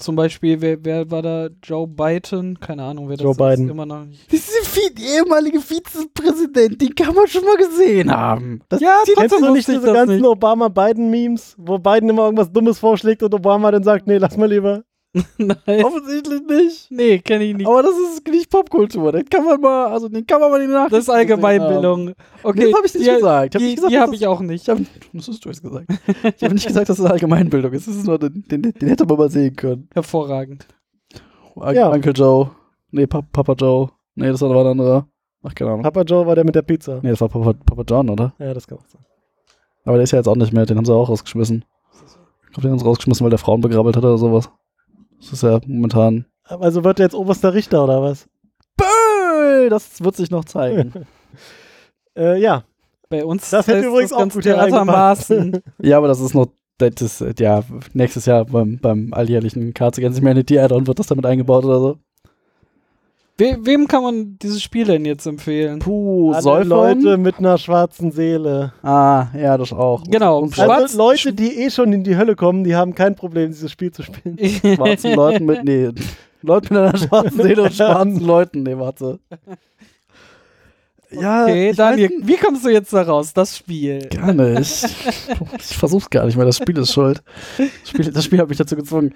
[0.00, 1.48] Zum Beispiel, wer, wer war da?
[1.62, 2.58] Joe Biden?
[2.58, 3.38] Keine Ahnung, wer das Joe ist.
[3.38, 3.68] Biden.
[3.68, 4.32] Immer noch nicht.
[4.32, 8.60] Das ist der ehemalige Vizepräsident, den kann man schon mal gesehen haben.
[8.68, 10.24] Das Ja, Kennst du trotzdem nicht diese ganzen.
[10.24, 14.82] Obama-Biden-Memes, wo Biden immer irgendwas Dummes vorschlägt und Obama dann sagt, nee, lass mal lieber.
[15.38, 15.84] Nein.
[15.84, 16.90] offensichtlich nicht.
[16.90, 17.66] Nee, kenne ich nicht.
[17.66, 19.10] Aber das ist nicht Popkultur.
[19.10, 22.12] Den kann man mal, also den kann man mal Nachrichten Das ist Allgemeinbildung.
[22.44, 23.54] Okay, Das habe ich nicht die, gesagt.
[23.54, 24.62] Ich hab Die, nicht gesagt, die habe ich auch nicht.
[24.62, 24.78] Ich hab,
[25.12, 25.86] das hast du jetzt gesagt.
[26.36, 27.88] Ich habe nicht gesagt, dass das Allgemeinbildung ist.
[27.88, 29.88] Das ist nur, den, den, den hätte man mal sehen können.
[29.94, 30.66] Hervorragend.
[31.72, 31.90] Ja.
[31.90, 32.50] Uncle Joe.
[32.92, 33.90] Nee, Pa- Papa Joe.
[34.14, 35.08] Nee, das war ein anderer.
[35.42, 35.82] Ach, keine Ahnung.
[35.82, 37.00] Papa Joe war der mit der Pizza.
[37.02, 38.32] Nee, das war Papa, Papa John, oder?
[38.38, 39.02] Ja, das kann auch sein.
[39.84, 40.66] Aber der ist ja jetzt auch nicht mehr.
[40.66, 41.64] Den haben sie auch rausgeschmissen.
[42.46, 44.50] Ich glaube, den haben sie rausgeschmissen, weil der Frauen begrabbelt hat oder sowas.
[45.20, 46.24] Das ist ja momentan.
[46.44, 48.26] Also wird er jetzt oberster Richter oder was?
[48.76, 50.92] Böll, das wird sich noch zeigen.
[52.16, 52.64] Äh, ja,
[53.08, 55.62] Bei uns Das hätte übrigens auch ganz gut Theatermaßen.
[55.80, 60.20] ja, aber das ist noch, das ist, ja, nächstes Jahr beim, beim alljährlichen Cards Against
[60.20, 61.98] Humanity Add-on wird das damit eingebaut oder so.
[63.40, 65.78] We wem kann man dieses Spiel denn jetzt empfehlen?
[65.78, 66.68] Puh, alle Säufern?
[66.68, 68.72] Leute mit einer schwarzen Seele.
[68.82, 70.04] Ah, ja, das auch.
[70.04, 73.14] Genau, Und Schwarz- Also Leute, die eh schon in die Hölle kommen, die haben kein
[73.16, 74.36] Problem, dieses Spiel zu spielen.
[74.76, 75.88] schwarzen Leuten mit, nee,
[76.42, 79.18] Leuten mit einer schwarzen Seele und schwarzen Leuten, nee, warte.
[81.12, 83.32] Ja, Okay, ich Daniel, wie kommst du jetzt da raus?
[83.32, 84.08] Das Spiel.
[84.08, 84.84] Gar nicht.
[85.58, 87.22] Ich versuch's gar nicht mehr, das Spiel ist schuld.
[87.58, 89.14] Das Spiel, das Spiel hat mich dazu gezwungen.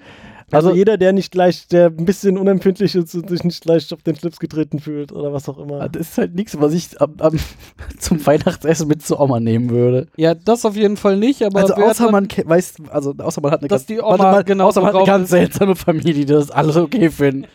[0.51, 3.91] Also, Also, jeder, der nicht gleich, der ein bisschen unempfindlich ist und sich nicht leicht
[3.93, 5.89] auf den Schlips getreten fühlt oder was auch immer.
[5.89, 7.39] das ist halt nichts, was ich am, am,
[7.99, 10.07] zum Weihnachtsessen mit zur Oma nehmen würde.
[10.17, 13.61] Ja, das auf jeden Fall nicht, aber also außer man weiß, also außer man hat
[13.61, 15.29] eine Dass ganz, die Oma mal, genauso außer man hat eine ganz ist.
[15.31, 17.47] seltsame Familie, die das alles okay finden.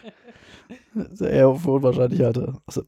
[1.13, 2.55] Sehr unwahrscheinlich hatte.
[2.67, 2.83] Also,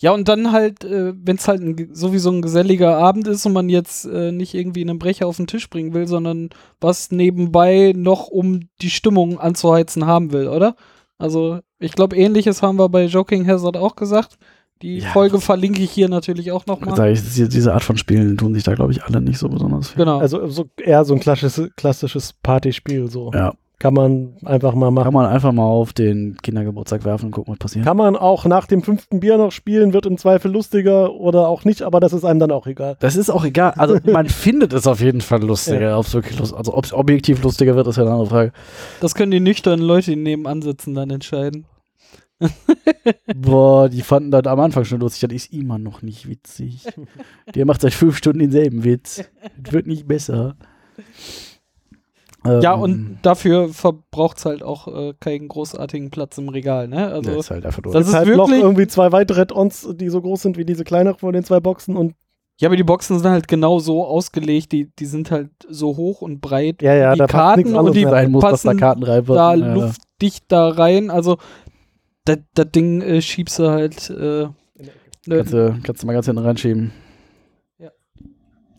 [0.00, 3.52] Ja, und dann halt, äh, wenn es halt ein, sowieso ein geselliger Abend ist und
[3.52, 7.92] man jetzt äh, nicht irgendwie einen Brecher auf den Tisch bringen will, sondern was nebenbei
[7.96, 10.74] noch, um die Stimmung anzuheizen haben will, oder?
[11.16, 14.36] Also, ich glaube, ähnliches haben wir bei Joking Hazard auch gesagt.
[14.82, 15.10] Die Ja.
[15.10, 17.12] Folge verlinke ich hier natürlich auch nochmal.
[17.14, 19.98] diese Art von Spielen tun sich da, glaube ich, alle nicht so besonders viel.
[20.04, 20.18] Genau.
[20.18, 23.08] Also so, eher so ein klassisches, klassisches Partyspiel.
[23.08, 23.30] So.
[23.32, 25.04] Ja, Kann man einfach mal machen.
[25.04, 27.84] kann man einfach mal auf den Kindergeburtstag werfen und gucken, was passiert.
[27.84, 31.64] Kann man auch nach dem fünften Bier noch spielen, wird im Zweifel lustiger oder auch
[31.64, 32.96] nicht, aber das ist einem dann auch egal.
[33.00, 33.72] Das ist auch egal.
[33.76, 35.98] Also man findet es auf jeden Fall lustiger.
[35.98, 38.52] Ob's wirklich lust also ob es objektiv lustiger wird, ist ja eine andere Frage.
[39.00, 41.66] das können die nüchternen Leute, die nebenan sitzen, dann entscheiden.
[43.34, 45.28] Boah, die fanden das am Anfang schon lustig.
[45.28, 46.84] Das ist immer noch nicht witzig.
[47.54, 49.24] Der macht seit fünf Stunden denselben Witz.
[49.62, 50.56] Das wird nicht besser.
[52.46, 57.08] Ja, Ähm, und dafür verbraucht es halt auch äh, keinen großartigen Platz im Regal, ne?
[57.08, 57.92] Also, das ist halt einfach nur.
[57.92, 60.58] das Es ist ist halt noch wirklich- irgendwie zwei weitere Add-ons, die so groß sind
[60.58, 62.14] wie diese kleineren von den zwei Boxen und
[62.60, 66.20] Ja, aber die Boxen sind halt genau so ausgelegt, die, die sind halt so hoch
[66.20, 66.82] und breit.
[66.82, 68.10] ja, ja, die da passt Karten nichts und die mehr.
[68.10, 69.38] sein muss, dass da passen Karten rein wird.
[69.38, 69.74] da Ja, ja.
[69.74, 71.10] luftdicht da rein.
[71.10, 71.38] Also,
[72.26, 74.10] das das Ding äh, schiebst du halt.
[74.10, 74.48] Äh,
[75.26, 76.92] Kannst ne, du, kannst du mal ganz hinten reinschieben.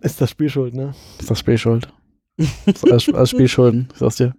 [0.02, 0.94] Ist das Spiel schuld, ne?
[1.20, 1.92] Ist das Spiel schuld?
[2.84, 4.34] Alles, alles Spiel schulden, ich sag's dir.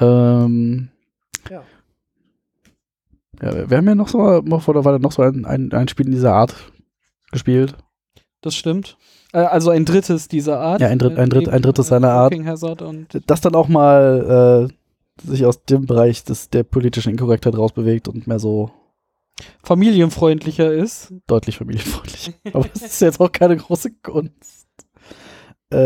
[0.00, 0.88] Ähm,
[1.50, 1.62] Ja.
[3.40, 6.06] Ja, wir- haben ja noch so, oder war da noch so ein, ein, ein Spiel
[6.06, 6.54] in dieser Art
[7.30, 7.76] gespielt.
[8.40, 8.96] das stimmt.
[9.32, 10.80] Äh, also ein drittes dieser Art.
[10.80, 12.34] Ja, ein Dritt- ein Dritt- ein drittes äh, seiner Art.
[13.26, 18.26] Das dann auch mal äh, sich aus dem Bereich des, der politischen Inkorrektheit rausbewegt und
[18.26, 18.70] mehr so
[19.62, 21.12] familienfreundlicher ist.
[21.26, 22.32] deutlich familienfreundlich.
[22.52, 24.57] Aber das ist jetzt auch keine große Kunst.
[25.70, 25.76] Äh,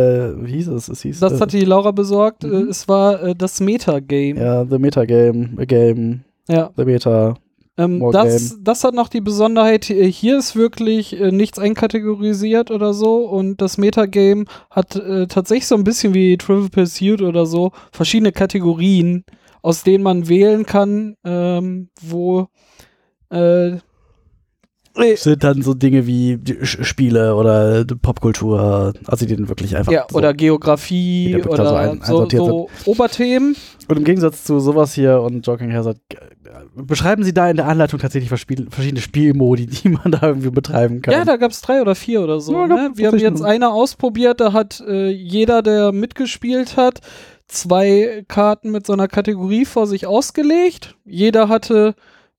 [0.45, 0.89] wie hieß es?
[0.89, 1.21] Es hieß.
[1.21, 2.45] Das äh, hat die Laura besorgt.
[2.45, 2.69] Äh, Mhm.
[2.69, 4.35] es war äh, das Metagame.
[4.41, 6.71] Ja, The Metagame, A Game, Ja.
[6.77, 7.35] The Meta.
[7.79, 12.93] Ähm, das, das hat noch die Besonderheit, äh, hier ist wirklich äh, nichts einkategorisiert oder
[12.93, 17.73] so und das Metagame hat äh, tatsächlich so ein bisschen wie Trivial Pursuit oder so
[17.91, 19.25] verschiedene Kategorien,
[19.63, 22.49] aus denen man wählen kann, ähm, wo
[23.31, 23.79] äh,
[24.97, 29.93] äh, Sind dann so Dinge wie Spiele oder Popkultur, also die dann wirklich einfach.
[29.93, 30.17] ja, so.
[30.19, 33.57] oder Geografie oder so ein- so, so Oberthemen.
[33.89, 36.17] Und im Gegensatz zu sowas hier und Jogging Hazard, äh,
[36.75, 41.15] beschreiben Sie da in der Anleitung tatsächlich verschiedene Spielmodi, die man da irgendwie betreiben kann.
[41.15, 42.53] Ja, da gab es drei oder vier oder so.
[42.53, 42.91] Ja, ne?
[42.95, 47.01] Wir haben jetzt nur- eine ausprobiert, da hat äh, jeder, der mitgespielt hat,
[47.49, 50.97] zwei Karten mit so einer Kategorie vor sich ausgelegt.
[51.05, 51.95] Jeder hatte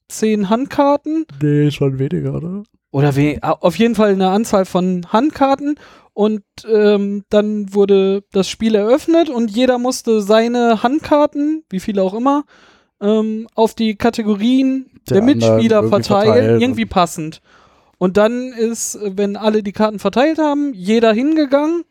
[0.09, 2.63] zehn Handkarten Nee, schon weniger, oder?
[2.91, 5.75] oder we auf jeden Fall eine Anzahl von Handkarten
[6.13, 12.13] und ähm, dann wurde das Spiel eröffnet und jeder musste seine Handkarten, wie viele auch
[12.13, 12.45] immer,
[13.01, 17.41] ähm, auf die Kategorien Der der, Mitspieler verteilen, irgendwie passend.
[17.97, 21.83] Und dann ist, wenn alle die Karten verteilt haben, jeder hingegangen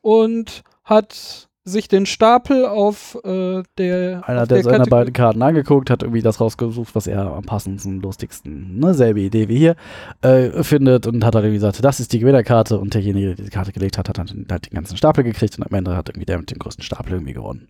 [0.00, 5.12] und hat sich den Stapel auf äh, der Einer auf der der seiner Kategor- beiden
[5.12, 9.58] Karten angeguckt, hat irgendwie das rausgesucht, was er am passendsten, lustigsten, ne, selbe Idee wie
[9.58, 9.76] hier,
[10.22, 13.50] äh, findet und hat dann irgendwie gesagt, das ist die Gewinnerkarte und derjenige, der die
[13.50, 16.26] Karte gelegt hat, hat dann hat den ganzen Stapel gekriegt und am Ende hat irgendwie
[16.26, 17.68] der mit dem größten Stapel irgendwie gewonnen.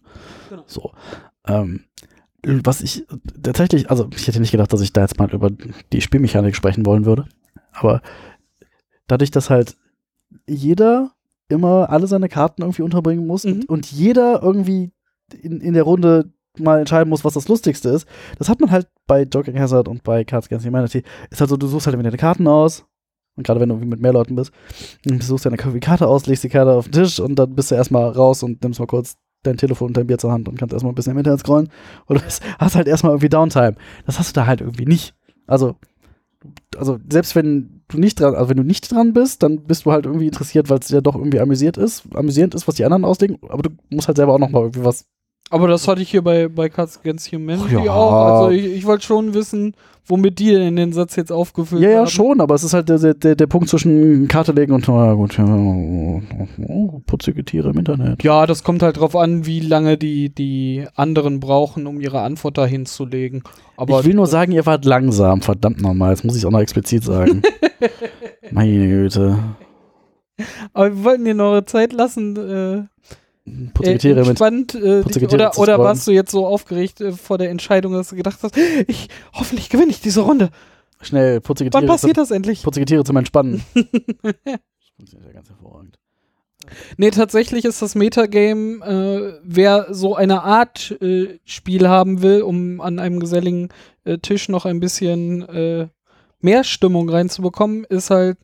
[0.49, 0.63] Genau.
[0.67, 0.93] So.
[1.47, 1.85] Ähm,
[2.45, 3.05] was ich
[3.43, 5.51] tatsächlich, also ich hätte nicht gedacht, dass ich da jetzt mal über
[5.93, 7.27] die Spielmechanik sprechen wollen würde,
[7.73, 8.01] aber
[9.09, 9.77] dadurch, dass halt
[10.47, 11.13] jeder
[11.49, 13.53] immer alle seine Karten irgendwie unterbringen muss Mhm.
[13.53, 14.93] und, und jeder irgendwie
[15.41, 18.07] in, in der Runde mal entscheiden muss, was das Lustigste ist.
[18.39, 21.05] Das hat man halt bei Joking Hazard und bei Cards Against Humanity.
[21.31, 22.85] Ist halt so, du suchst halt irgendwie deine Karten aus.
[23.37, 24.51] Und gerade wenn du mit mehr Leuten bist,
[25.05, 27.71] dann suchst du deine Karte aus, legst die Karte auf den Tisch und dann bist
[27.71, 30.59] du erstmal raus und nimmst mal kurz dein Telefon und dein Bier zur Hand und
[30.59, 31.69] kannst erstmal ein bisschen im Internet scrollen.
[32.09, 32.17] Du
[32.59, 33.77] hast halt erstmal irgendwie Downtime.
[34.07, 35.15] Das hast du da halt irgendwie nicht.
[35.47, 35.77] Also,
[36.77, 39.93] also selbst wenn du nicht dran, also wenn du nicht dran bist, dann bist du
[39.93, 43.05] halt irgendwie interessiert, weil es ja doch irgendwie amüsiert ist, amüsierend ist, was die anderen
[43.05, 45.07] auslegen, aber du musst halt selber auch nochmal irgendwie was.
[45.51, 47.93] Aber das hatte ich hier bei, bei Cards Against Humanity ja.
[47.93, 48.13] auch.
[48.13, 49.75] Also ich, ich wollte schon wissen,
[50.07, 52.09] womit die in den Satz jetzt aufgefüllt Ja, ja, haben.
[52.09, 55.37] schon, aber es ist halt der, der, der Punkt zwischen Karte legen und, na gut,
[55.39, 58.23] ja, oh, putzige Tiere im Internet.
[58.23, 62.59] Ja, das kommt halt drauf an, wie lange die, die anderen brauchen, um ihre Antwort
[62.59, 63.43] dahin zu legen.
[63.77, 66.11] Aber ich will nur sagen, ihr wart langsam, verdammt nochmal.
[66.11, 67.43] Jetzt muss ich es auch noch explizit sagen.
[68.51, 69.39] Meine Güte.
[70.73, 72.37] Aber wir wollten dir noch eure Zeit lassen.
[72.37, 72.85] Äh,
[73.75, 77.51] Putzige äh, entspannt, äh, oder, zu oder warst du jetzt so aufgeregt äh, vor der
[77.51, 78.57] Entscheidung, dass du gedacht hast,
[78.87, 80.51] ich, hoffentlich gewinne ich diese Runde.
[81.01, 82.63] Schnell, putzige Wann passiert zum, das endlich?
[82.63, 83.63] putzige Tiere zum Entspannen.
[83.75, 83.85] das
[84.97, 85.99] funktioniert ja ganz hervorragend.
[86.97, 92.81] Nee, tatsächlich ist das Metagame, äh, wer so eine Art äh, Spiel haben will, um
[92.81, 93.69] an einem geselligen
[94.05, 95.89] äh, Tisch noch ein bisschen äh,
[96.41, 98.39] mehr Stimmung reinzubekommen, ist halt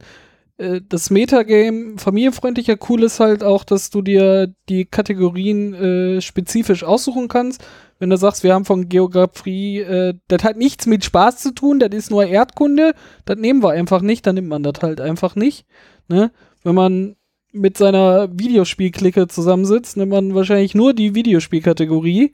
[0.56, 2.76] das Metagame familienfreundlicher.
[2.88, 7.64] Cool ist halt auch, dass du dir die Kategorien äh, spezifisch aussuchen kannst.
[7.98, 11.80] Wenn du sagst, wir haben von Geografie, äh, das hat nichts mit Spaß zu tun,
[11.80, 15.34] das ist nur Erdkunde, das nehmen wir einfach nicht, dann nimmt man das halt einfach
[15.34, 15.66] nicht.
[16.08, 16.30] Ne?
[16.62, 17.16] Wenn man
[17.50, 22.32] mit seiner Videospielklicke zusammensitzt, nimmt man wahrscheinlich nur die Videospielkategorie.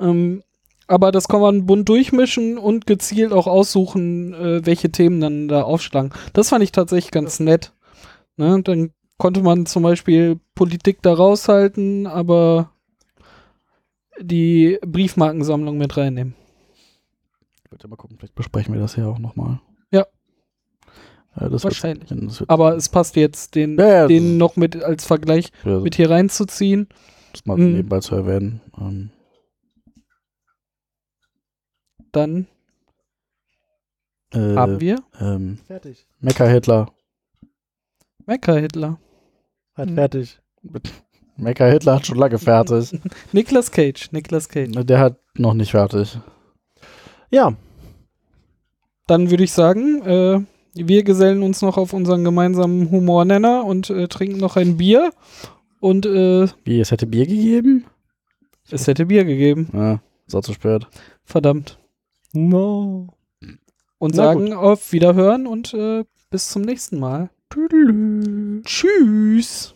[0.00, 0.42] Ähm,
[0.88, 5.62] aber das kann man bunt durchmischen und gezielt auch aussuchen, äh, welche Themen dann da
[5.62, 6.12] aufschlagen.
[6.32, 7.72] Das fand ich tatsächlich ganz nett.
[8.36, 8.60] Ne?
[8.62, 12.70] Dann konnte man zum Beispiel Politik da raushalten, aber
[14.20, 16.34] die Briefmarkensammlung mit reinnehmen.
[17.64, 19.60] Ich würde mal gucken, vielleicht besprechen wir das ja auch nochmal.
[19.92, 20.06] Ja.
[21.38, 22.08] ja das Wahrscheinlich.
[22.48, 26.88] Aber es passt jetzt, den, Ja, ja, den noch mit als Vergleich mit hier reinzuziehen.
[27.32, 27.74] das mal Mhm.
[27.74, 28.60] nebenbei zu erwähnen.
[28.80, 29.10] Ähm,
[32.12, 32.46] Dann
[34.32, 36.06] äh, haben wir ähm, Fertig.
[36.20, 36.90] Mecha-Hitler.
[38.26, 38.98] Mecha-Hitler.
[39.74, 39.94] Hat Mhm.
[39.94, 40.40] fertig.
[41.36, 42.98] Mecha-Hitler hat schon lange fertig.
[43.32, 44.10] Nicolas Cage.
[44.12, 44.72] Nicolas Cage.
[44.84, 46.18] Der hat noch nicht fertig.
[47.30, 47.54] Ja,
[49.06, 50.40] Dann würde ich sagen, äh,
[50.74, 55.12] wir gesellen uns noch auf unseren gemeinsamen Humornenner und äh, trinken noch ein Bier.
[55.80, 57.84] Und äh, Wie, es hätte Bier gegeben?
[58.70, 59.68] es hätte Bier gegeben.
[59.72, 60.86] Ja, ist auch zu spät.
[61.24, 61.78] Verdammt.
[62.46, 63.08] No.
[63.98, 67.30] Und Na sagen auf Wiederhören und äh, bis zum nächsten Mal.
[67.50, 68.62] Tüdelü.
[68.64, 69.74] Tschüss.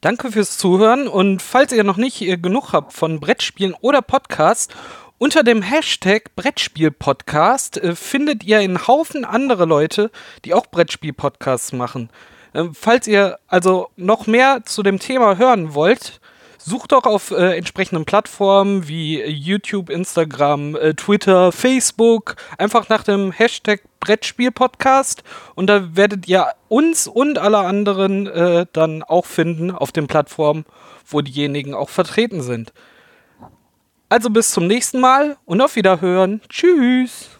[0.00, 4.74] Danke fürs Zuhören und falls ihr noch nicht äh, genug habt von Brettspielen oder Podcasts,
[5.18, 10.10] unter dem Hashtag Brettspiel-Podcast äh, findet ihr einen Haufen andere Leute,
[10.44, 12.10] die auch Brettspiel-Podcasts machen.
[12.52, 16.20] Ähm, falls ihr also noch mehr zu dem Thema hören wollt,
[16.64, 23.32] sucht doch auf äh, entsprechenden Plattformen wie YouTube, Instagram, äh, Twitter, Facebook einfach nach dem
[23.32, 25.22] Hashtag Brettspiel-Podcast
[25.54, 30.64] und da werdet ihr uns und alle anderen äh, dann auch finden auf den Plattformen,
[31.06, 32.72] wo diejenigen auch vertreten sind.
[34.08, 36.42] Also bis zum nächsten Mal und auf Wiederhören.
[36.48, 37.31] Tschüss.